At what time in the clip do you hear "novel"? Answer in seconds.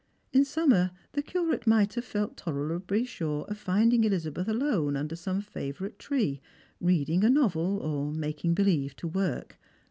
7.29-7.77